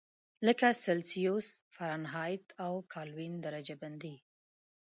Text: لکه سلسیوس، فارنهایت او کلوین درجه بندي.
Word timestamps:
لکه 0.47 0.67
سلسیوس، 0.83 1.47
فارنهایت 1.75 2.45
او 2.65 2.73
کلوین 2.93 3.33
درجه 3.45 3.75
بندي. 3.81 4.15